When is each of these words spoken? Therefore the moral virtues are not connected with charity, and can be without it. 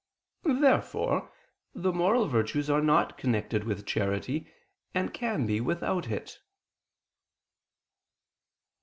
Therefore 0.55 1.31
the 1.75 1.93
moral 1.93 2.25
virtues 2.27 2.71
are 2.71 2.81
not 2.81 3.19
connected 3.19 3.65
with 3.65 3.85
charity, 3.85 4.51
and 4.95 5.13
can 5.13 5.45
be 5.45 5.61
without 5.61 6.09
it. 6.09 6.39